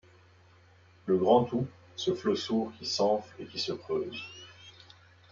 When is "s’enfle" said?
2.87-3.29